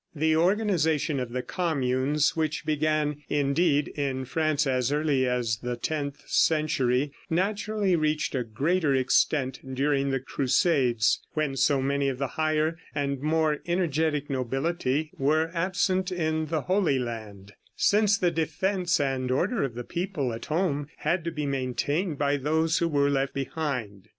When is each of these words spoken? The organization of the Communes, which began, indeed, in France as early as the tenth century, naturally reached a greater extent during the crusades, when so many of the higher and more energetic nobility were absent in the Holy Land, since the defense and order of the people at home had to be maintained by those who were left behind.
The 0.15 0.35
organization 0.35 1.19
of 1.19 1.29
the 1.31 1.43
Communes, 1.43 2.35
which 2.35 2.65
began, 2.65 3.21
indeed, 3.29 3.89
in 3.89 4.25
France 4.25 4.65
as 4.65 4.91
early 4.91 5.27
as 5.27 5.57
the 5.57 5.75
tenth 5.75 6.27
century, 6.27 7.11
naturally 7.29 7.95
reached 7.95 8.33
a 8.33 8.43
greater 8.43 8.95
extent 8.95 9.59
during 9.75 10.09
the 10.09 10.19
crusades, 10.19 11.21
when 11.33 11.55
so 11.55 11.83
many 11.83 12.09
of 12.09 12.17
the 12.17 12.29
higher 12.29 12.79
and 12.95 13.19
more 13.21 13.59
energetic 13.67 14.27
nobility 14.27 15.11
were 15.19 15.51
absent 15.53 16.11
in 16.11 16.47
the 16.47 16.61
Holy 16.61 16.97
Land, 16.97 17.53
since 17.75 18.17
the 18.17 18.31
defense 18.31 18.99
and 18.99 19.29
order 19.29 19.61
of 19.61 19.75
the 19.75 19.83
people 19.83 20.33
at 20.33 20.45
home 20.45 20.87
had 20.97 21.23
to 21.25 21.31
be 21.31 21.45
maintained 21.45 22.17
by 22.17 22.37
those 22.37 22.79
who 22.79 22.87
were 22.87 23.11
left 23.11 23.35
behind. 23.35 24.07